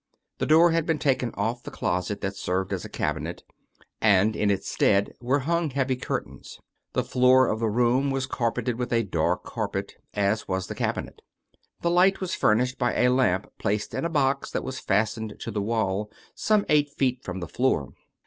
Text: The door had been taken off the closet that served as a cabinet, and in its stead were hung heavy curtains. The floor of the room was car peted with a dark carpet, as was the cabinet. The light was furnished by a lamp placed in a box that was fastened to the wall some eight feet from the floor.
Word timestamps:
The 0.39 0.47
door 0.47 0.71
had 0.71 0.87
been 0.87 0.97
taken 0.97 1.31
off 1.35 1.61
the 1.61 1.69
closet 1.69 2.21
that 2.21 2.35
served 2.35 2.73
as 2.73 2.83
a 2.83 2.89
cabinet, 2.89 3.43
and 4.01 4.35
in 4.35 4.49
its 4.49 4.67
stead 4.67 5.13
were 5.21 5.41
hung 5.41 5.69
heavy 5.69 5.95
curtains. 5.95 6.59
The 6.93 7.03
floor 7.03 7.45
of 7.47 7.59
the 7.59 7.69
room 7.69 8.09
was 8.09 8.25
car 8.25 8.51
peted 8.51 8.79
with 8.79 8.91
a 8.91 9.03
dark 9.03 9.43
carpet, 9.43 9.93
as 10.15 10.47
was 10.47 10.65
the 10.65 10.73
cabinet. 10.73 11.21
The 11.81 11.91
light 11.91 12.19
was 12.19 12.33
furnished 12.33 12.79
by 12.79 12.95
a 12.95 13.11
lamp 13.11 13.51
placed 13.59 13.93
in 13.93 14.03
a 14.03 14.09
box 14.09 14.49
that 14.49 14.63
was 14.63 14.79
fastened 14.79 15.35
to 15.39 15.51
the 15.51 15.61
wall 15.61 16.09
some 16.33 16.65
eight 16.67 16.89
feet 16.89 17.23
from 17.23 17.39
the 17.39 17.47
floor. 17.47 17.93